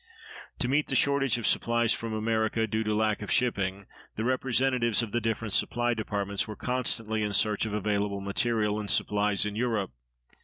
[0.57, 3.85] To meet the shortage of supplies from America, due to lack of shipping,
[4.15, 8.89] the representatives of the different supply departments were constantly in search of available material and
[8.89, 9.91] supplies in Europe.